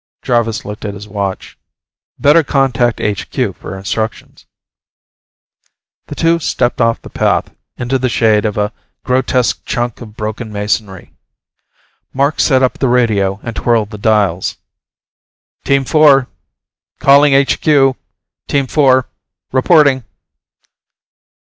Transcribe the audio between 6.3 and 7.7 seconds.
stepped off the path,